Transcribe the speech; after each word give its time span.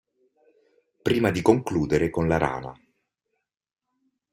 Prima 1.03 1.29
di 1.29 1.43
concludere 1.43 2.09
con 2.09 2.27
la 2.27 2.37
rana. 2.37 2.75